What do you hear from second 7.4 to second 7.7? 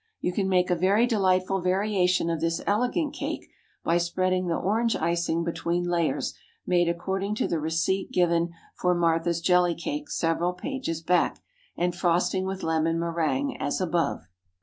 the